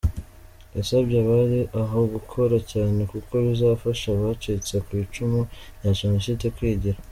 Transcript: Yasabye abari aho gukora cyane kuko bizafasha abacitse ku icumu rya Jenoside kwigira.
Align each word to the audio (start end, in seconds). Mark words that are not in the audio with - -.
Yasabye 0.77 1.15
abari 1.23 1.59
aho 1.81 1.99
gukora 2.13 2.55
cyane 2.71 2.99
kuko 3.11 3.33
bizafasha 3.45 4.07
abacitse 4.11 4.73
ku 4.85 4.91
icumu 5.03 5.39
rya 5.77 5.91
Jenoside 5.99 6.45
kwigira. 6.57 6.99